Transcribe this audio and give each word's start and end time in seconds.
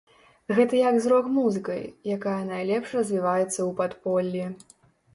Гэта 0.59 0.79
як 0.79 0.97
з 1.03 1.11
рок-музыкай, 1.13 1.83
якая 2.17 2.41
найлепш 2.51 2.99
развіваецца 3.01 3.49
ў 3.53 3.71
падполлі. 3.83 4.53